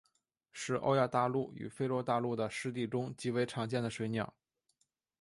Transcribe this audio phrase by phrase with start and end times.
[0.51, 4.33] 是欧亚大陆与非洲大陆的湿地中极为常见的水鸟。